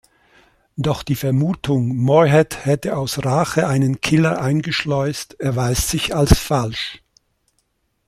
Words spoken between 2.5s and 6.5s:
hätte aus Rache einen Killer eingeschleust, erweist sich als